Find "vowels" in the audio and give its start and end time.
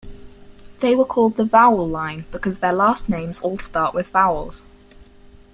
4.07-4.63